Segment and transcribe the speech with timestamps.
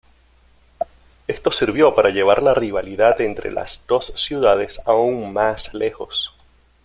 [1.27, 6.33] Esto sirvió para llevar la rivalidad entre las dos ciudades aún más lejos.